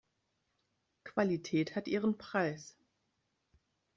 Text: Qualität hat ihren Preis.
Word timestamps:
Qualität 1.03 1.75
hat 1.75 1.87
ihren 1.87 2.17
Preis. 2.17 2.75